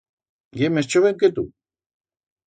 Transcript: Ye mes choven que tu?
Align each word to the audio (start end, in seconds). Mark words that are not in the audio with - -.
Ye 0.61 0.69
mes 0.77 0.87
choven 0.93 1.19
que 1.23 1.29
tu? 1.35 1.43